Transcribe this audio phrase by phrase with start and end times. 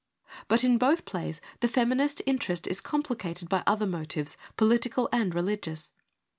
[0.47, 5.31] But in both plays the feminist interest is compli cated by other motives, political and
[5.35, 5.91] religious.